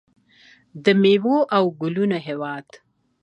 [0.83, 2.67] د میوو او ګلونو هیواد.